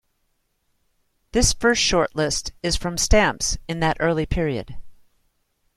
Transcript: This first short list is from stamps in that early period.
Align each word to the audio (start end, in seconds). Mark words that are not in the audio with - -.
This 1.31 1.53
first 1.53 1.79
short 1.79 2.15
list 2.15 2.53
is 2.63 2.75
from 2.75 2.97
stamps 2.97 3.59
in 3.67 3.81
that 3.81 3.97
early 3.99 4.25
period. 4.25 4.77